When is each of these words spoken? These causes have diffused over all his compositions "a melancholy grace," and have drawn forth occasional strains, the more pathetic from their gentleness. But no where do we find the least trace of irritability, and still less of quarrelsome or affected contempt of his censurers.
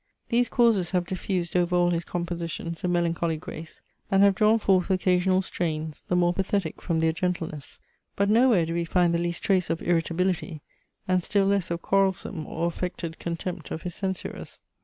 These 0.29 0.49
causes 0.49 0.89
have 0.89 1.05
diffused 1.05 1.55
over 1.55 1.75
all 1.75 1.91
his 1.91 2.05
compositions 2.05 2.83
"a 2.83 2.87
melancholy 2.87 3.37
grace," 3.37 3.81
and 4.09 4.23
have 4.23 4.33
drawn 4.33 4.57
forth 4.57 4.89
occasional 4.89 5.43
strains, 5.43 6.03
the 6.07 6.15
more 6.15 6.33
pathetic 6.33 6.81
from 6.81 7.01
their 7.01 7.11
gentleness. 7.13 7.77
But 8.15 8.27
no 8.27 8.49
where 8.49 8.65
do 8.65 8.73
we 8.73 8.83
find 8.83 9.13
the 9.13 9.21
least 9.21 9.43
trace 9.43 9.69
of 9.69 9.79
irritability, 9.83 10.63
and 11.07 11.21
still 11.21 11.45
less 11.45 11.69
of 11.69 11.83
quarrelsome 11.83 12.47
or 12.47 12.65
affected 12.65 13.19
contempt 13.19 13.69
of 13.69 13.83
his 13.83 13.93
censurers. 13.93 14.59